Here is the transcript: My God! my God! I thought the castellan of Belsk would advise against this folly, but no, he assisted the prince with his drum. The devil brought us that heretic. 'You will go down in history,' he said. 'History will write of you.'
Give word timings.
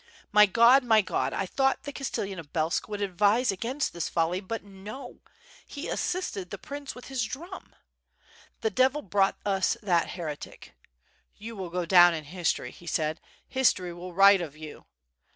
My 0.31 0.47
God! 0.47 0.83
my 0.83 1.01
God! 1.03 1.31
I 1.31 1.45
thought 1.45 1.83
the 1.83 1.93
castellan 1.93 2.39
of 2.39 2.51
Belsk 2.51 2.89
would 2.89 3.03
advise 3.03 3.51
against 3.51 3.93
this 3.93 4.09
folly, 4.09 4.41
but 4.41 4.63
no, 4.63 5.19
he 5.67 5.87
assisted 5.87 6.49
the 6.49 6.57
prince 6.57 6.95
with 6.95 7.05
his 7.09 7.23
drum. 7.23 7.75
The 8.61 8.71
devil 8.71 9.03
brought 9.03 9.37
us 9.45 9.77
that 9.83 10.07
heretic. 10.09 10.73
'You 11.35 11.55
will 11.55 11.69
go 11.69 11.85
down 11.85 12.15
in 12.15 12.23
history,' 12.23 12.71
he 12.71 12.87
said. 12.87 13.21
'History 13.47 13.93
will 13.93 14.11
write 14.11 14.41
of 14.41 14.57
you.' 14.57 14.87